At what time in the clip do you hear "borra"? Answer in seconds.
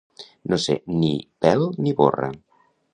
2.03-2.35